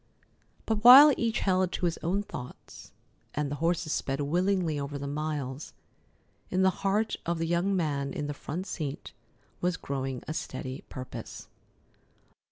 But 0.65 0.83
while 0.83 1.13
each 1.15 1.41
held 1.41 1.71
to 1.73 1.85
his 1.85 1.99
own 1.99 2.23
thoughts, 2.23 2.91
and 3.35 3.51
the 3.51 3.57
horses 3.61 3.93
sped 3.93 4.19
willingly 4.19 4.79
over 4.79 4.97
the 4.97 5.05
miles, 5.05 5.73
in 6.49 6.63
the 6.63 6.71
heart 6.81 7.17
of 7.23 7.37
the 7.37 7.45
young 7.45 7.75
man 7.75 8.11
in 8.11 8.25
the 8.25 8.33
front 8.33 8.65
seat 8.65 9.13
was 9.61 9.77
growing 9.77 10.23
a 10.27 10.33
steady 10.33 10.83
purpose. 10.89 11.49